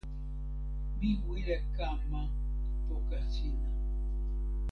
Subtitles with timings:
[0.99, 2.21] mi wile kama
[2.87, 3.67] poka sina.